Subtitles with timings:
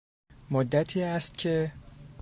[0.51, 1.71] مدتی است که...